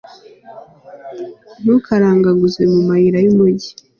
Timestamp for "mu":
2.73-2.79